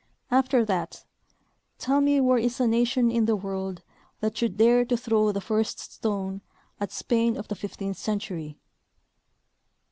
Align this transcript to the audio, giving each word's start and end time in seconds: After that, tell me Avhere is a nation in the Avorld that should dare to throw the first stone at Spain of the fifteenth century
After 0.31 0.65
that, 0.65 1.05
tell 1.77 2.01
me 2.01 2.17
Avhere 2.17 2.41
is 2.41 2.59
a 2.59 2.65
nation 2.65 3.11
in 3.11 3.25
the 3.25 3.37
Avorld 3.37 3.81
that 4.19 4.35
should 4.35 4.57
dare 4.57 4.83
to 4.83 4.97
throw 4.97 5.31
the 5.31 5.39
first 5.41 5.77
stone 5.77 6.41
at 6.79 6.91
Spain 6.91 7.37
of 7.37 7.49
the 7.49 7.55
fifteenth 7.55 7.97
century 7.97 8.57